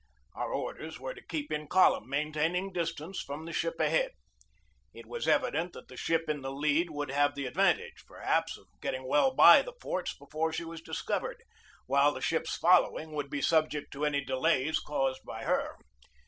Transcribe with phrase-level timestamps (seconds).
[0.33, 4.09] Our orders were to keep in column, maintaining distance from the ship ahead.
[4.95, 8.65] It was evident that the ship in the lead would have the advantage, perhaps, of
[8.81, 11.37] getting well by the forts before she was discovered,
[11.85, 15.77] while the ships following would be subject to any delays caused by her.